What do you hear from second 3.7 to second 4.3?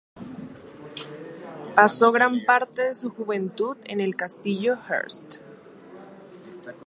en el